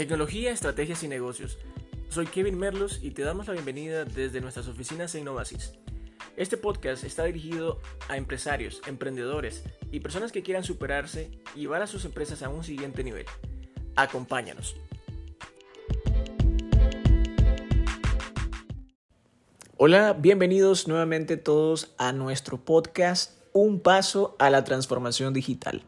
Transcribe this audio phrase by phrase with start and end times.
[0.00, 1.58] Tecnología, estrategias y negocios.
[2.08, 5.74] Soy Kevin Merlos y te damos la bienvenida desde nuestras oficinas en Innovasis.
[6.38, 11.86] Este podcast está dirigido a empresarios, emprendedores y personas que quieran superarse y llevar a
[11.86, 13.26] sus empresas a un siguiente nivel.
[13.94, 14.74] Acompáñanos.
[19.76, 25.82] Hola, bienvenidos nuevamente todos a nuestro podcast Un paso a la transformación digital.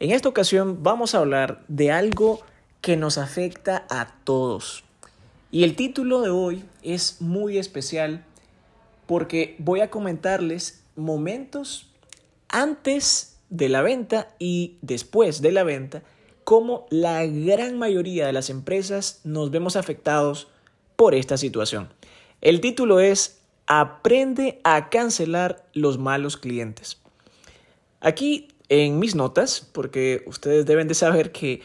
[0.00, 2.40] En esta ocasión vamos a hablar de algo
[2.82, 4.84] que nos afecta a todos.
[5.50, 8.24] Y el título de hoy es muy especial
[9.06, 11.88] porque voy a comentarles momentos
[12.48, 16.02] antes de la venta y después de la venta,
[16.44, 20.48] cómo la gran mayoría de las empresas nos vemos afectados
[20.96, 21.88] por esta situación.
[22.40, 26.98] El título es Aprende a cancelar los malos clientes.
[28.00, 31.62] Aquí en mis notas, porque ustedes deben de saber que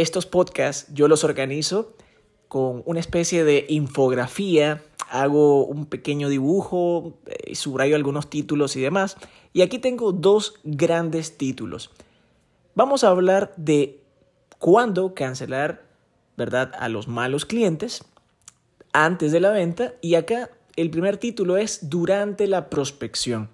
[0.00, 1.94] estos podcasts yo los organizo
[2.48, 9.16] con una especie de infografía, hago un pequeño dibujo, eh, subrayo algunos títulos y demás.
[9.52, 11.90] Y aquí tengo dos grandes títulos.
[12.74, 14.00] Vamos a hablar de
[14.58, 15.82] cuándo cancelar,
[16.36, 18.04] ¿verdad?, a los malos clientes
[18.92, 19.94] antes de la venta.
[20.00, 23.48] Y acá el primer título es durante la prospección.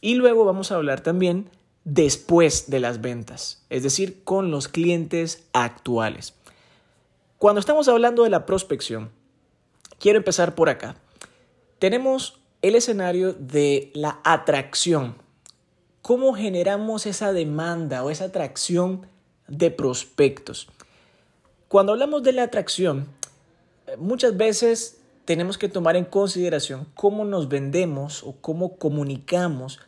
[0.00, 1.50] Y luego vamos a hablar también
[1.86, 6.34] después de las ventas, es decir, con los clientes actuales.
[7.38, 9.12] Cuando estamos hablando de la prospección,
[10.00, 10.96] quiero empezar por acá.
[11.78, 15.14] Tenemos el escenario de la atracción.
[16.02, 19.06] ¿Cómo generamos esa demanda o esa atracción
[19.46, 20.68] de prospectos?
[21.68, 23.06] Cuando hablamos de la atracción,
[23.96, 29.78] muchas veces tenemos que tomar en consideración cómo nos vendemos o cómo comunicamos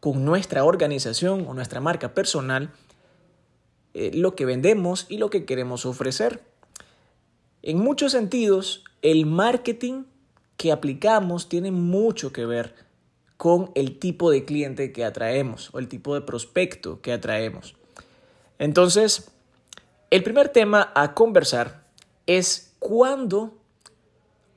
[0.00, 2.72] con nuestra organización o nuestra marca personal
[3.94, 6.42] eh, lo que vendemos y lo que queremos ofrecer.
[7.62, 10.04] En muchos sentidos, el marketing
[10.56, 12.74] que aplicamos tiene mucho que ver
[13.36, 17.76] con el tipo de cliente que atraemos o el tipo de prospecto que atraemos.
[18.58, 19.30] Entonces,
[20.10, 21.84] el primer tema a conversar
[22.26, 23.56] es cuándo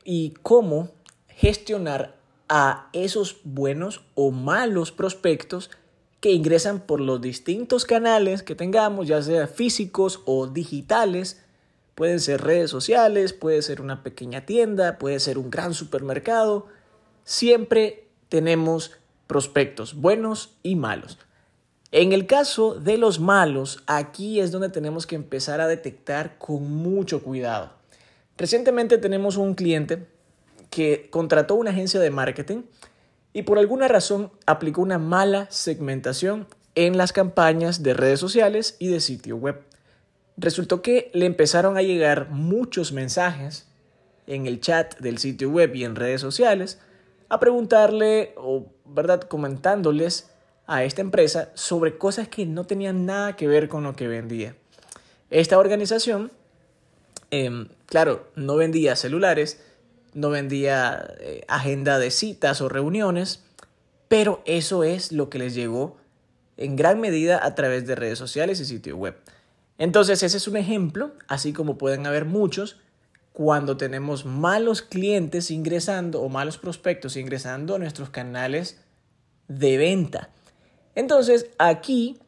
[0.04, 0.90] y cómo
[1.28, 2.21] gestionar
[2.54, 5.72] a esos buenos o malos prospectos
[6.20, 11.42] que ingresan por los distintos canales que tengamos, ya sea físicos o digitales.
[11.96, 16.68] Pueden ser redes sociales, puede ser una pequeña tienda, puede ser un gran supermercado.
[17.24, 18.92] Siempre tenemos
[19.28, 21.20] prospectos buenos y malos.
[21.94, 26.70] En el caso de los malos, aquí es donde tenemos que empezar a detectar con
[26.70, 27.72] mucho cuidado.
[28.38, 30.06] Recientemente tenemos un cliente
[30.72, 32.64] que contrató una agencia de marketing
[33.34, 38.88] y por alguna razón aplicó una mala segmentación en las campañas de redes sociales y
[38.88, 39.62] de sitio web.
[40.38, 43.68] Resultó que le empezaron a llegar muchos mensajes
[44.28, 46.80] en el chat del sitio web y en redes sociales
[47.28, 50.32] a preguntarle o, ¿verdad?, comentándoles
[50.68, 54.56] a esta empresa sobre cosas que no tenían nada que ver con lo que vendía.
[55.30, 56.32] Esta organización,
[57.30, 59.62] em, claro, no vendía celulares,
[60.14, 63.44] no vendía eh, agenda de citas o reuniones,
[64.08, 65.98] pero eso es lo que les llegó
[66.58, 69.16] en gran medida a través de redes sociales y sitio web.
[69.78, 72.78] Entonces ese es un ejemplo, así como pueden haber muchos,
[73.34, 78.80] cuando tenemos malos clientes ingresando o malos prospectos ingresando a nuestros canales
[79.48, 80.30] de venta.
[80.94, 82.20] Entonces aquí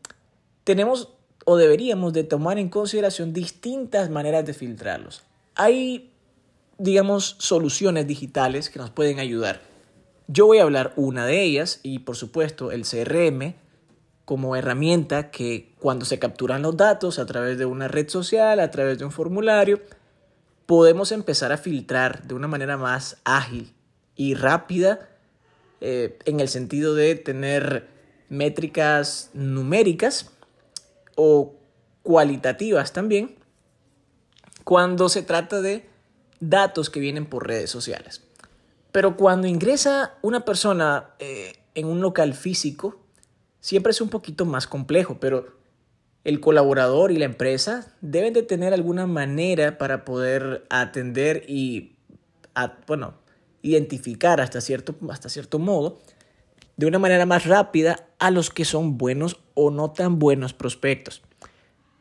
[0.63, 1.09] tenemos
[1.45, 5.23] o deberíamos de tomar en consideración distintas maneras de filtrarlos.
[5.55, 6.12] Hay
[6.77, 9.61] digamos, soluciones digitales que nos pueden ayudar.
[10.27, 13.55] Yo voy a hablar una de ellas y por supuesto el CRM
[14.25, 18.71] como herramienta que cuando se capturan los datos a través de una red social, a
[18.71, 19.81] través de un formulario,
[20.65, 23.73] podemos empezar a filtrar de una manera más ágil
[24.15, 25.09] y rápida
[25.81, 27.87] eh, en el sentido de tener
[28.29, 30.31] métricas numéricas
[31.15, 31.55] o
[32.01, 33.35] cualitativas también
[34.63, 35.87] cuando se trata de
[36.49, 38.21] datos que vienen por redes sociales.
[38.91, 42.99] Pero cuando ingresa una persona eh, en un local físico,
[43.59, 45.57] siempre es un poquito más complejo, pero
[46.23, 51.95] el colaborador y la empresa deben de tener alguna manera para poder atender y,
[52.87, 53.15] bueno,
[53.61, 55.99] identificar hasta cierto, hasta cierto modo
[56.77, 61.21] de una manera más rápida a los que son buenos o no tan buenos prospectos.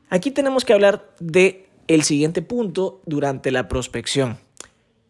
[0.08, 4.38] Aquí tenemos que hablar de el siguiente punto durante la prospección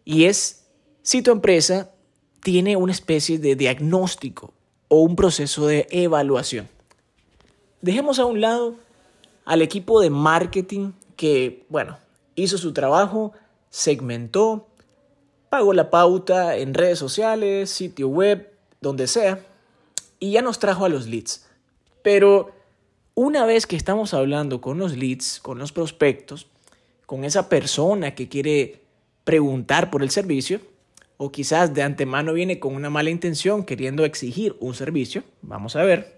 [0.05, 0.65] y es
[1.03, 1.91] si tu empresa
[2.43, 4.53] tiene una especie de diagnóstico
[4.89, 6.69] o un proceso de evaluación.
[7.81, 8.77] Dejemos a un lado
[9.45, 11.99] al equipo de marketing que, bueno,
[12.35, 13.33] hizo su trabajo,
[13.71, 14.67] segmentó,
[15.49, 19.45] pagó la pauta en redes sociales, sitio web, donde sea,
[20.19, 21.47] y ya nos trajo a los leads.
[22.03, 22.53] Pero
[23.15, 26.47] una vez que estamos hablando con los leads, con los prospectos,
[27.13, 28.81] con esa persona que quiere
[29.25, 30.63] preguntar por el servicio,
[31.19, 35.85] o quizás de antemano viene con una mala intención queriendo exigir un servicio, vamos a
[35.85, 36.17] ver,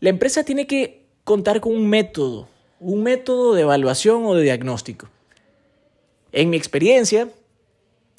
[0.00, 2.48] la empresa tiene que contar con un método,
[2.80, 5.08] un método de evaluación o de diagnóstico.
[6.32, 7.28] En mi experiencia,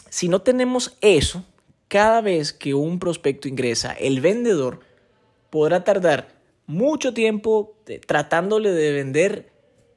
[0.09, 1.43] si no tenemos eso,
[1.89, 4.79] cada vez que un prospecto ingresa, el vendedor
[5.49, 6.29] podrá tardar
[6.65, 9.51] mucho tiempo eh, tratándole de vender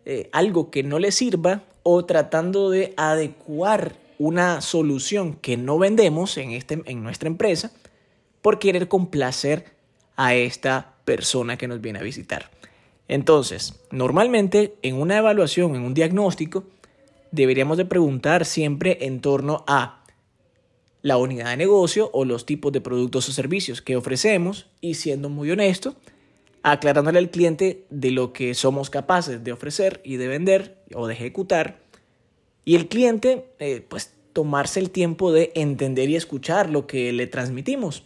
[0.04, 6.36] eh, algo que no le sirva o tratando de adecuar una solución que no vendemos
[6.36, 7.70] en, este, en nuestra empresa
[8.42, 9.66] por querer complacer
[10.16, 12.50] a esta persona que nos viene a visitar.
[13.06, 16.64] Entonces, normalmente en una evaluación, en un diagnóstico,
[17.30, 20.02] deberíamos de preguntar siempre en torno a
[21.02, 25.28] la unidad de negocio o los tipos de productos o servicios que ofrecemos y siendo
[25.28, 25.94] muy honesto,
[26.64, 31.14] aclarándole al cliente de lo que somos capaces de ofrecer y de vender o de
[31.14, 31.78] ejecutar
[32.66, 37.26] y el cliente eh, pues tomarse el tiempo de entender y escuchar lo que le
[37.26, 38.02] transmitimos.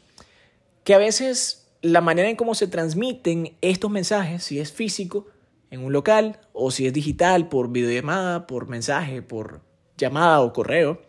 [0.84, 5.26] Que a veces la manera en cómo se transmiten estos mensajes, si es físico,
[5.70, 9.62] en un local, o si es digital, por videollamada, por mensaje, por
[9.96, 11.00] llamada o correo,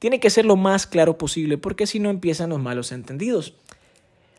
[0.00, 3.54] tiene que ser lo más claro posible porque si no empiezan los malos entendidos.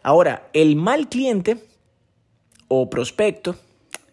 [0.01, 1.63] Ahora, el mal cliente
[2.68, 3.56] o prospecto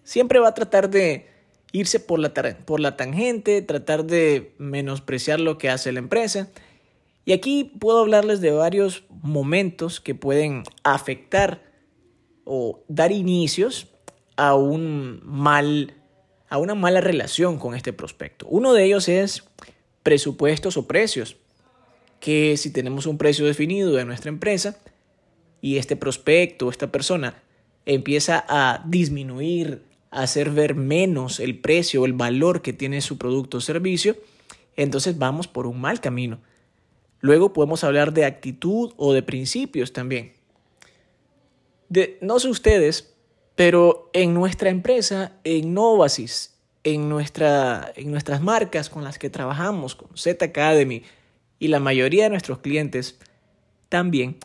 [0.04, 1.29] siempre va a tratar de
[1.72, 6.48] irse por la, por la tangente, tratar de menospreciar lo que hace la empresa.
[7.24, 11.62] Y aquí puedo hablarles de varios momentos que pueden afectar
[12.44, 13.88] o dar inicios
[14.36, 15.94] a un mal
[16.50, 18.46] a una mala relación con este prospecto.
[18.48, 19.44] Uno de ellos es
[20.02, 21.36] presupuestos o precios,
[22.18, 24.76] que si tenemos un precio definido de nuestra empresa
[25.60, 27.42] y este prospecto o esta persona
[27.86, 33.58] empieza a disminuir, hacer ver menos el precio o el valor que tiene su producto
[33.58, 34.16] o servicio,
[34.76, 36.40] entonces vamos por un mal camino.
[37.20, 40.32] Luego podemos hablar de actitud o de principios también.
[41.88, 43.14] De, no sé ustedes,
[43.56, 49.94] pero en nuestra empresa, en Novasis, en, nuestra, en nuestras marcas con las que trabajamos,
[49.94, 51.02] con Z Academy
[51.58, 53.18] y la mayoría de nuestros clientes
[53.88, 54.38] también,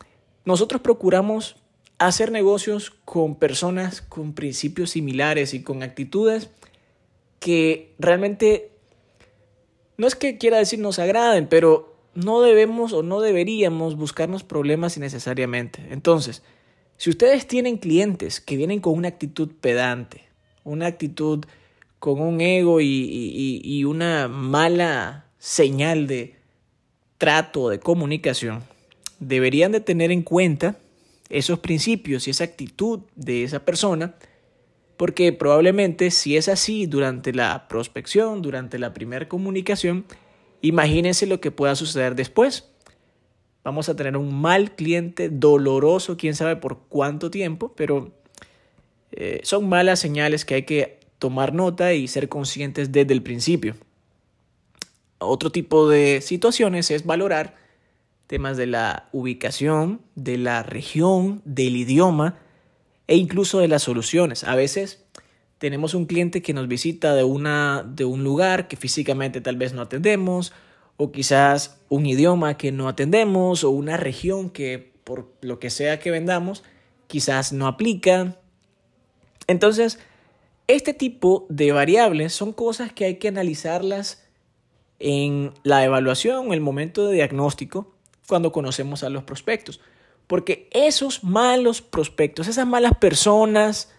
[0.44, 1.56] nosotros procuramos
[1.98, 6.50] hacer negocios con personas con principios similares y con actitudes
[7.40, 8.70] que realmente
[9.96, 14.96] no es que quiera decir nos agraden, pero no debemos o no deberíamos buscarnos problemas
[14.96, 15.86] innecesariamente.
[15.90, 16.42] Entonces,
[16.96, 20.22] si ustedes tienen clientes que vienen con una actitud pedante,
[20.64, 21.44] una actitud
[21.98, 26.36] con un ego y, una mala señal de
[27.18, 28.62] trato, de comunicación,
[29.20, 30.76] deberían de tener en cuenta
[31.28, 34.14] esos principios y esa actitud de esa persona,
[34.96, 40.04] porque probablemente si es así durante la prospección, durante la primera comunicación,
[40.62, 42.70] imagínense lo que pueda suceder después
[43.66, 48.12] vamos a tener un mal cliente doloroso, quién sabe por cuánto tiempo, pero
[49.10, 53.74] eh, son malas señales que hay que tomar nota y ser conscientes desde el principio.
[55.18, 57.56] Otro tipo de situaciones es valorar
[58.26, 62.38] temas de la ubicación, de la región, del idioma
[63.06, 64.44] e incluso de las soluciones.
[64.44, 65.04] A veces
[65.58, 69.72] tenemos un cliente que nos visita de, una, de un lugar que físicamente tal vez
[69.72, 70.52] no atendemos
[70.96, 75.98] o quizás un idioma que no atendemos o una región que por lo que sea
[75.98, 76.64] que vendamos
[77.06, 78.36] quizás no aplica.
[79.46, 80.00] Entonces,
[80.66, 84.26] este tipo de variables son cosas que hay que analizarlas
[84.98, 87.95] en la evaluación, en el momento de diagnóstico,
[88.28, 89.80] cuando conocemos a los prospectos.
[90.26, 93.90] Porque esos malos prospectos, esas malas personas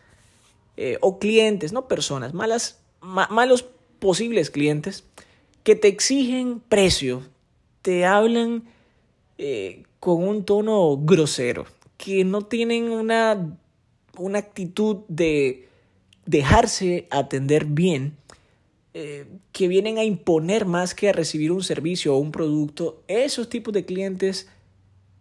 [0.75, 3.65] eh, o clientes, no personas, malas, malos
[3.99, 5.05] posibles clientes,
[5.63, 7.23] que te exigen precio,
[7.81, 8.63] te hablan
[9.37, 11.65] eh, con un tono grosero,
[11.97, 13.57] que no tienen una,
[14.17, 15.67] una actitud de
[16.25, 18.17] dejarse atender bien,
[18.99, 23.47] eh, que vienen a imponer más que a recibir un servicio o un producto, esos
[23.47, 24.49] tipos de clientes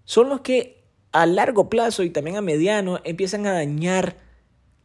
[0.07, 4.17] son los que a largo plazo y también a mediano empiezan a dañar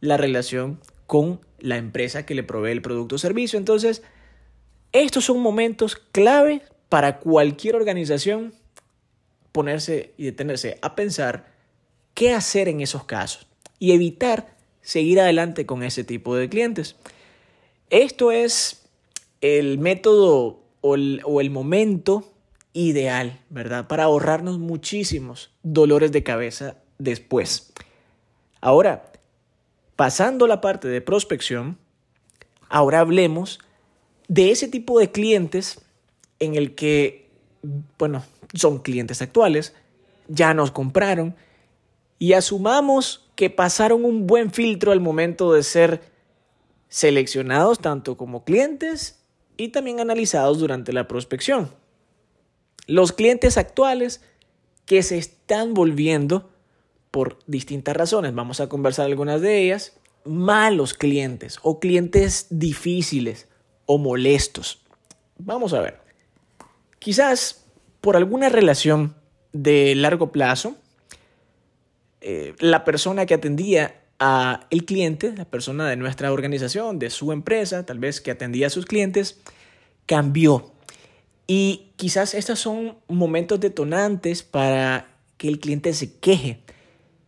[0.00, 3.58] la relación con la empresa que le provee el producto o servicio.
[3.58, 4.02] Entonces,
[4.92, 8.52] estos son momentos clave para cualquier organización
[9.52, 11.46] ponerse y detenerse a pensar
[12.12, 13.46] qué hacer en esos casos
[13.78, 16.96] y evitar seguir adelante con ese tipo de clientes.
[17.88, 18.81] Esto es
[19.42, 22.32] el método o el, momento
[22.72, 23.86] ideal, ¿verdad?
[23.86, 27.72] Para ahorrarnos muchísimos dolores de cabeza después.
[28.60, 29.12] Ahora,
[29.96, 31.76] pasando la parte de prospección,
[32.68, 33.58] ahora hablemos
[34.28, 35.80] de ese tipo de clientes
[36.38, 37.28] en el que,
[37.98, 39.74] bueno, son clientes actuales,
[40.28, 41.36] ya nos compraron
[42.18, 46.00] y asumamos que pasaron un buen filtro al momento de ser
[46.88, 49.21] seleccionados tanto como clientes
[49.62, 51.70] y también analizados durante la prospección.
[52.88, 54.20] Los clientes actuales
[54.86, 56.50] que se están volviendo
[57.12, 63.46] por distintas razones, vamos a conversar algunas de ellas, malos clientes o clientes difíciles
[63.86, 64.82] o molestos.
[65.38, 66.00] Vamos a ver.
[66.98, 67.64] Quizás
[68.00, 69.14] por alguna relación
[69.52, 70.74] de largo plazo,
[72.20, 74.01] eh, la persona que atendía
[74.70, 78.70] el cliente, la persona de nuestra organización, de su empresa, tal vez que atendía a
[78.70, 79.40] sus clientes,
[80.06, 80.72] cambió.
[81.46, 86.60] Y quizás estos son momentos detonantes para que el cliente se queje.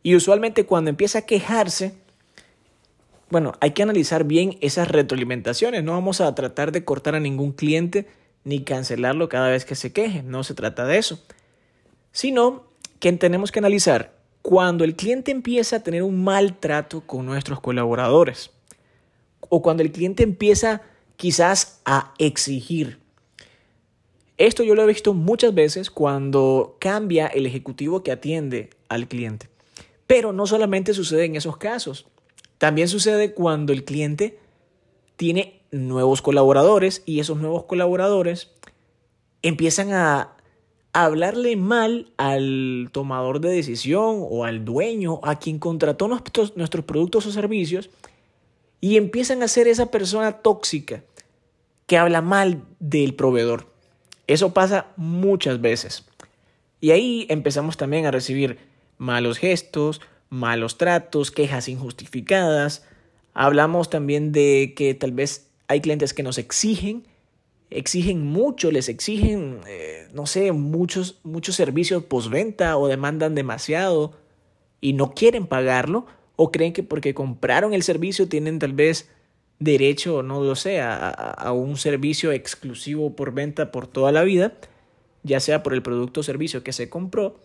[0.03, 1.95] Y usualmente cuando empieza a quejarse,
[3.31, 5.83] bueno, hay que analizar bien esas retroalimentaciones.
[5.83, 8.07] No vamos a tratar de cortar a ningún cliente
[8.45, 10.23] ni cancelarlo cada vez que se queje.
[10.23, 11.21] No se trata de eso.
[12.13, 12.65] Sino
[13.01, 17.61] que tenemos que analizar cuando el cliente empieza a tener un mal trato con nuestros
[17.61, 18.51] colaboradores
[19.41, 20.83] o cuando el cliente empieza
[21.17, 22.99] quizás a exigir.
[24.37, 29.49] Esto yo lo he visto muchas veces cuando cambia el ejecutivo que atiende al cliente.
[30.07, 32.07] Pero no solamente sucede en esos casos,
[32.59, 34.39] también sucede cuando el cliente
[35.17, 38.51] tiene nuevos colaboradores y esos nuevos colaboradores
[39.41, 40.34] empiezan a
[40.95, 47.27] hablarle mal al tomador de decisión o al dueño, a quien contrató nuestros, nuestros productos
[47.27, 47.91] o servicios,
[48.81, 51.03] y empiezan a ser esa persona tóxica
[51.87, 53.67] que habla mal del proveedor.
[54.29, 56.05] Eso pasa muchas veces.
[56.81, 58.59] Y ahí empezamos también a recibir
[58.97, 62.87] malos gestos, malos tratos, quejas injustificadas.
[63.33, 67.05] Hablamos también de que tal vez hay clientes que nos exigen
[67.75, 74.13] exigen mucho, les exigen, eh, no sé, muchos, muchos servicios postventa o demandan demasiado
[74.81, 79.11] y no quieren pagarlo o creen que porque compraron el servicio tienen tal vez
[79.59, 84.55] derecho, no lo sé, a, a un servicio exclusivo por venta por toda la vida,
[85.25, 87.41] ya sea por el producto o servicio que se compró,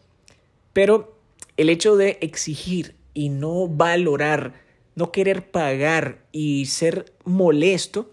[0.73, 1.17] pero
[1.57, 4.53] el hecho de exigir y no valorar,
[4.95, 8.11] no querer pagar y ser molesto,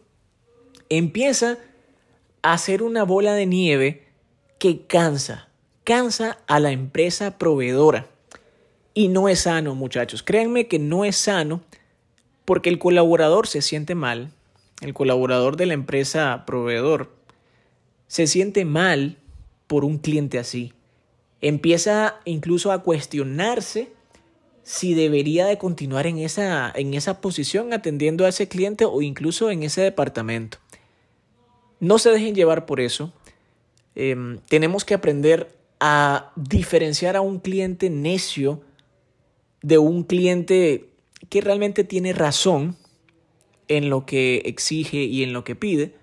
[0.88, 1.58] empieza
[2.52, 4.06] hacer una bola de nieve
[4.58, 5.48] que cansa,
[5.84, 8.06] cansa a la empresa proveedora.
[8.94, 10.22] Y no es sano, muchachos.
[10.22, 11.62] Créanme que no es sano
[12.44, 14.30] porque el colaborador se siente mal,
[14.80, 17.12] el colaborador de la empresa proveedor
[18.06, 19.18] se siente mal
[19.66, 20.72] por un cliente así.
[21.40, 23.90] Empieza incluso a cuestionarse
[24.62, 29.50] si debería de continuar en esa, en esa posición atendiendo a ese cliente o incluso
[29.50, 30.58] en ese departamento.
[31.80, 33.12] No se dejen llevar por eso.
[33.94, 38.60] Em, tenemos que aprender a diferenciar a un cliente necio
[39.62, 40.88] de un cliente
[41.28, 42.76] que realmente tiene razón
[43.68, 45.94] en lo que exige y en lo que pide,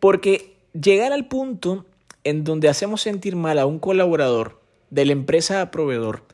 [0.00, 1.86] porque llegar al punto
[2.24, 6.24] en donde hacemos sentir mal a un colaborador de la empresa a proveedor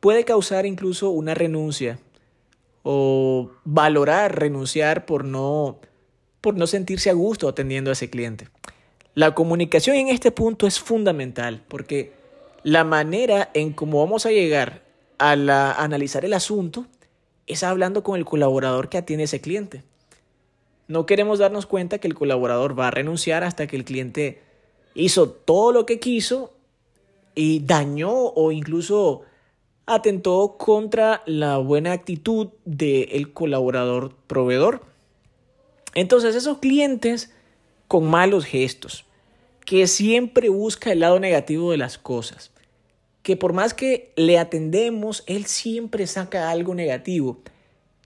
[0.00, 2.00] puede causar incluso una renuncia
[2.82, 5.78] o valorar renunciar por no
[6.42, 8.48] por no sentirse a gusto atendiendo a ese cliente.
[9.14, 12.12] La comunicación en este punto es fundamental porque
[12.62, 14.82] la manera en cómo vamos a llegar
[15.18, 15.32] a,
[15.82, 16.86] analizar el asunto
[17.46, 19.82] es hablando con el colaborador que atiende a ese cliente.
[20.88, 24.42] No queremos darnos cuenta que el colaborador va a renunciar hasta que el cliente
[24.94, 26.52] hizo todo lo que quiso
[27.34, 29.22] y dañó o incluso
[29.86, 34.91] atentó contra la buena actitud del colaborador proveedor.
[35.94, 37.32] Entonces esos clientes
[37.88, 39.04] con malos gestos,
[39.64, 42.50] que siempre busca el lado negativo de las cosas,
[43.22, 47.40] que por más que le atendemos, él siempre saca algo negativo,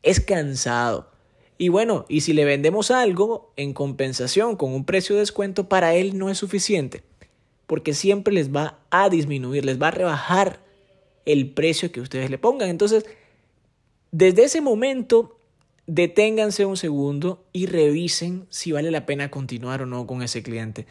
[0.03, 1.11] es cansado.
[1.59, 5.95] Y bueno, y si le vendemos algo en compensación con un precio de descuento, para
[5.95, 7.03] él no es suficiente,
[7.67, 10.61] porque siempre les va a disminuir, les va a rebajar
[11.25, 12.69] el precio que ustedes le pongan.
[12.69, 13.07] Entonces,
[14.11, 15.36] desde ese momento
[15.87, 20.87] deténganse un segundo y revisen si vale la pena continuar o no con ese cliente.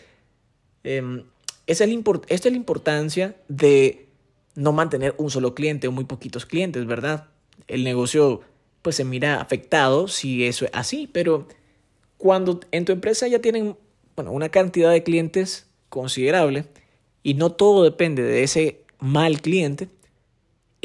[0.83, 1.23] Em,
[1.67, 1.91] esa es
[2.27, 4.07] esta es la importancia de
[4.55, 7.27] no mantener un solo cliente o muy poquitos clientes, ¿verdad?
[7.67, 8.41] El negocio
[8.81, 11.47] pues se mira afectado si eso es así, pero
[12.17, 13.75] cuando en tu empresa ya tienen
[14.15, 16.65] bueno, una cantidad de clientes considerable
[17.23, 19.89] y no todo depende de ese mal cliente,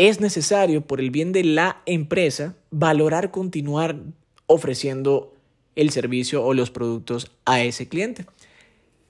[0.09, 3.97] es necesario por el bien de la empresa valorar continuar
[4.47, 5.35] ofreciendo
[5.77, 8.25] el servicio o los productos a ese cliente.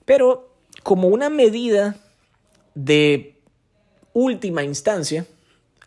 [0.03, 1.95] Pero como una medida
[2.75, 3.37] de
[4.11, 5.25] última instancia,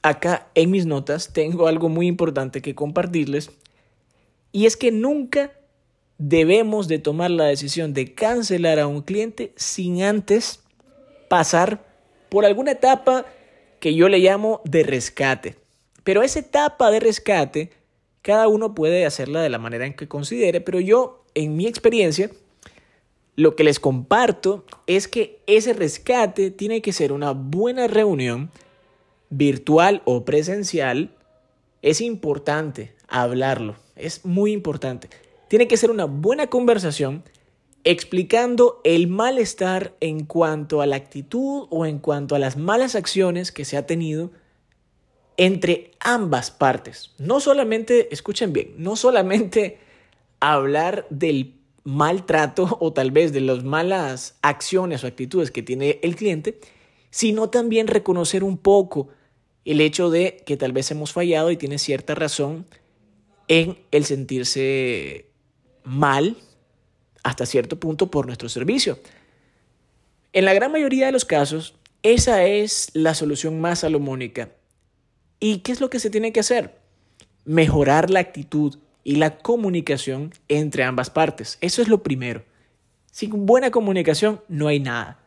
[0.00, 3.50] acá en mis notas tengo algo muy importante que compartirles
[4.52, 5.52] y es que nunca
[6.16, 10.60] debemos de tomar la decisión de cancelar a un cliente sin antes
[11.28, 11.84] pasar
[12.30, 13.26] por alguna etapa
[13.84, 15.56] que yo le llamo de rescate.
[16.04, 17.70] Pero esa etapa de rescate,
[18.22, 22.30] cada uno puede hacerla de la manera en que considere, pero yo, en mi experiencia,
[23.36, 28.50] lo que les comparto es que ese rescate tiene que ser una buena reunión,
[29.28, 31.10] virtual o presencial.
[31.82, 35.10] Es importante hablarlo, es muy importante.
[35.48, 37.22] Tiene que ser una buena conversación
[37.84, 43.52] explicando el malestar en cuanto a la actitud o en cuanto a las malas acciones
[43.52, 44.30] que se ha tenido
[45.36, 47.12] entre ambas partes.
[47.18, 49.78] No solamente, escuchen bien, no solamente
[50.40, 56.16] hablar del maltrato o tal vez de las malas acciones o actitudes que tiene el
[56.16, 56.58] cliente,
[57.10, 59.08] sino también reconocer un poco
[59.66, 62.66] el hecho de que tal vez hemos fallado y tiene cierta razón
[63.48, 65.26] en el sentirse
[65.84, 66.36] mal
[67.24, 69.00] hasta cierto punto por nuestro servicio.
[70.32, 74.50] En la gran mayoría de los casos, esa es la solución más salomónica.
[75.40, 76.78] ¿Y qué es lo que se tiene que hacer?
[77.44, 81.58] Mejorar la actitud y la comunicación entre ambas partes.
[81.60, 82.44] Eso es lo primero.
[83.10, 85.18] Sin buena comunicación no hay nada.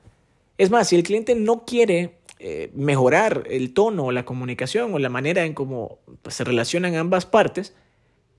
[0.57, 4.99] Es más, si el cliente no quiere eh, mejorar el tono o la comunicación o
[4.99, 7.73] la manera en cómo se relacionan ambas partes,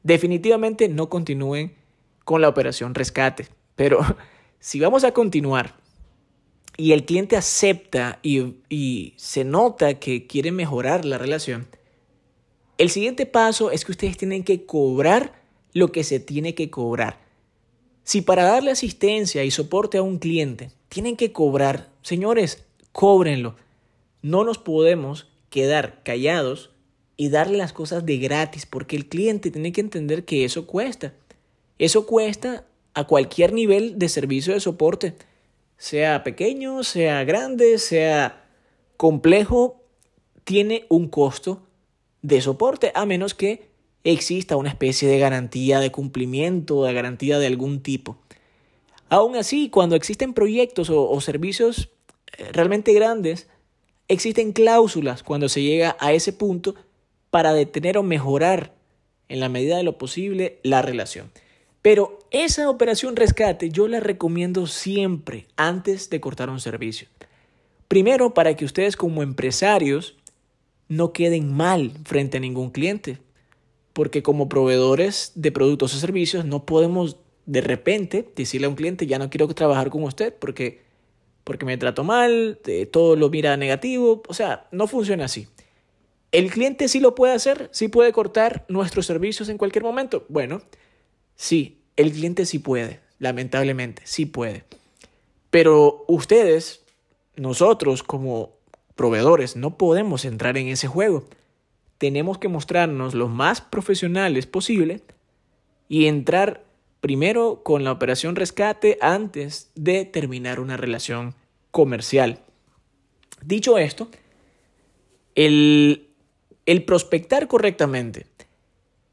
[0.02, 1.74] definitivamente no continúen
[2.28, 3.48] con la operación rescate.
[3.74, 4.00] Pero
[4.60, 5.74] si vamos a continuar
[6.76, 11.68] y el cliente acepta y, y se nota que quiere mejorar la relación,
[12.76, 15.40] el siguiente paso es que ustedes tienen que cobrar
[15.72, 17.18] lo que se tiene que cobrar.
[18.04, 23.56] Si para darle asistencia y soporte a un cliente tienen que cobrar, señores, cóbrenlo.
[24.20, 26.72] No nos podemos quedar callados
[27.16, 31.14] y darle las cosas de gratis porque el cliente tiene que entender que eso cuesta.
[31.78, 35.14] Eso cuesta a cualquier nivel de servicio de soporte,
[35.76, 38.44] sea pequeño, sea grande, sea
[38.96, 39.80] complejo,
[40.44, 41.62] tiene un costo
[42.22, 43.68] de soporte, a menos que
[44.02, 48.18] exista una especie de garantía de cumplimiento, de garantía de algún tipo.
[49.08, 51.90] Aún así, cuando existen proyectos o, servicios
[52.36, 53.48] eh, realmente grandes,
[54.08, 56.74] existen cláusulas cuando se llega a ese punto
[57.30, 58.74] para detener o mejorar
[59.28, 61.30] en la medida de lo posible la relación.
[61.88, 67.08] Pero esa operación rescate yo la recomiendo siempre antes de cortar un servicio.
[67.88, 70.14] Primero, para que ustedes como empresarios
[70.88, 73.20] no queden mal frente a ningún cliente.
[73.94, 79.06] Porque como proveedores de productos o servicios no podemos de repente decirle a un cliente
[79.06, 80.82] ya no quiero trabajar con usted porque,
[81.42, 82.60] porque me trato mal,
[82.92, 84.22] todo lo mira negativo.
[84.28, 85.48] O sea, no funciona así.
[86.32, 87.70] ¿El cliente sí lo puede hacer?
[87.72, 90.26] ¿Sí puede cortar nuestros servicios en cualquier momento?
[90.28, 90.60] Bueno,
[91.34, 94.64] sí, el cliente sí puede, lamentablemente, sí puede.
[95.50, 96.84] Pero ustedes,
[97.36, 98.52] nosotros como
[98.94, 101.24] proveedores, no podemos entrar en ese juego.
[101.98, 105.02] Tenemos que mostrarnos lo más profesionales posible
[105.88, 106.64] y entrar
[107.00, 111.34] primero con la operación rescate antes de terminar una relación
[111.72, 112.38] comercial.
[113.42, 114.08] Dicho esto,
[115.34, 116.10] el,
[116.64, 118.26] el prospectar correctamente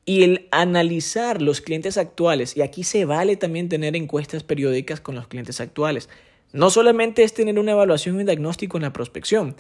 [0.06, 5.16] y el analizar los clientes actuales, y aquí se vale también tener encuestas periódicas con
[5.16, 6.10] los clientes actuales,
[6.54, 9.56] no solamente es tener una evaluación y un diagnóstico en la prospección,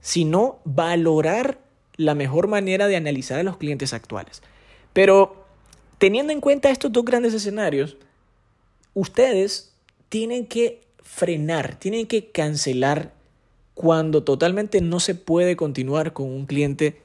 [0.00, 1.58] sino valorar
[1.96, 4.42] la mejor manera de analizar a los clientes actuales.
[4.92, 5.44] Pero
[5.98, 7.96] teniendo en cuenta estos dos grandes escenarios,
[8.94, 9.74] ustedes
[10.08, 13.12] tienen que frenar, tienen que cancelar
[13.74, 17.00] cuando totalmente no se puede continuar con un cliente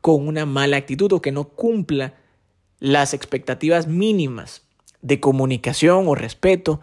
[0.00, 2.14] con una mala actitud o que no cumpla
[2.84, 4.62] las expectativas mínimas
[5.00, 6.82] de comunicación o respeto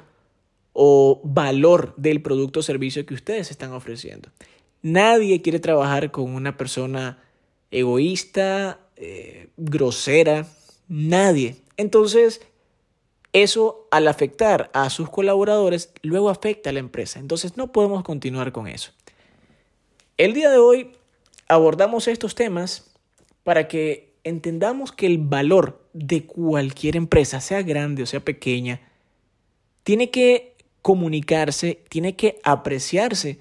[0.73, 4.29] o valor del producto o servicio que ustedes están ofreciendo.
[4.81, 7.19] Nadie quiere trabajar con una persona
[7.69, 10.47] egoísta, eh, grosera,
[10.87, 11.57] nadie.
[11.77, 12.41] Entonces,
[13.31, 17.19] eso al afectar a sus colaboradores, luego afecta a la empresa.
[17.19, 18.91] Entonces, no podemos continuar con eso.
[20.17, 20.93] El día de hoy
[21.47, 22.91] abordamos estos temas
[23.43, 28.81] para que entendamos que el valor de cualquier empresa, sea grande o sea pequeña,
[29.83, 33.39] tiene que comunicarse, tiene que apreciarse.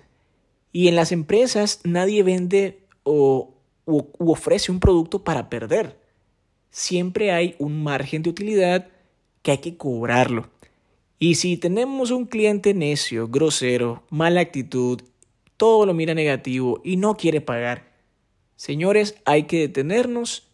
[0.72, 3.54] Y en las empresas nadie vende o
[3.86, 5.98] u, ofrece un producto para perder.
[6.70, 8.88] Siempre hay un margen de utilidad
[9.42, 10.48] que hay que cobrarlo.
[11.18, 15.02] Y si tenemos un cliente necio, grosero, mala actitud,
[15.56, 17.92] todo lo mira negativo y no quiere pagar,
[18.56, 20.49] señores, hay que detenernos,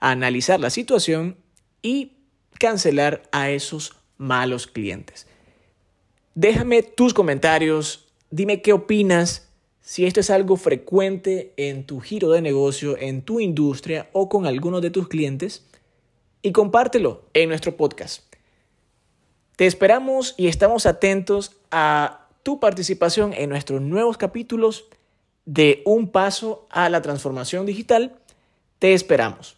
[0.00, 1.36] analizar la situación
[1.82, 2.12] y
[2.58, 5.26] cancelar a esos malos clientes.
[6.34, 9.48] Déjame tus comentarios, dime qué opinas,
[9.80, 14.46] si esto es algo frecuente en tu giro de negocio, en tu industria o con
[14.46, 15.66] algunos de tus clientes
[16.42, 18.22] y compártelo en nuestro podcast.
[19.56, 24.84] Te esperamos y estamos atentos a tu participación en nuestros nuevos capítulos
[25.46, 28.16] de Un Paso a la Transformación Digital.
[28.78, 29.57] Te esperamos.